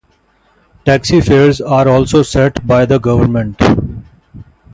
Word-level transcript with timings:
Taxi 0.83 1.21
fares 1.21 1.61
are 1.61 1.87
also 1.87 2.23
set 2.23 2.65
by 2.65 2.85
the 2.87 2.97
government. 2.97 3.61